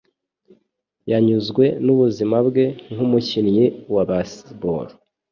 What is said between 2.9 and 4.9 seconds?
nkumukinnyi wa baseball.